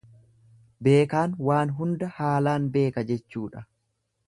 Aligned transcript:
Beekaan 0.87 1.35
waan 1.49 1.75
hunda 1.81 2.09
haalaan 2.17 2.67
beeka 2.79 3.07
jechuudha. 3.13 3.65